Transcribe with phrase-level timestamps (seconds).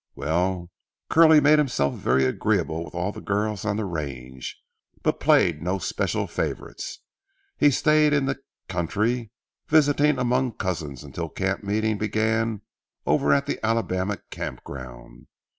[0.15, 0.71] Well,
[1.11, 4.57] Curly made himself very agreeable with all the girls on the range,
[5.03, 6.97] but played no special favorites.
[7.55, 9.29] He stayed in the country,
[9.67, 12.63] visiting among cousins, until camp meeting began
[13.05, 15.27] over at the Alabama Camp Ground.